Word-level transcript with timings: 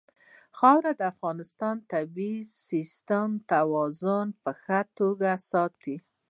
خاوره 0.57 0.91
د 0.99 1.01
افغانستان 1.13 1.75
د 1.79 1.83
طبعي 1.93 2.35
سیسټم 2.67 3.29
توازن 3.51 4.27
په 4.43 4.51
ښه 4.61 4.79
توګه 4.99 5.29
ساتي. 5.51 5.95